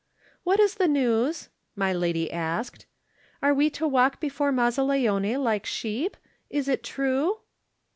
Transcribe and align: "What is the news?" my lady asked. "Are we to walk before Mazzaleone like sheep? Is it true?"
"What 0.43 0.59
is 0.59 0.73
the 0.73 0.87
news?" 0.87 1.49
my 1.75 1.93
lady 1.93 2.31
asked. 2.31 2.87
"Are 3.43 3.53
we 3.53 3.69
to 3.69 3.87
walk 3.87 4.19
before 4.19 4.51
Mazzaleone 4.51 5.37
like 5.37 5.67
sheep? 5.67 6.17
Is 6.49 6.67
it 6.67 6.81
true?" 6.83 7.41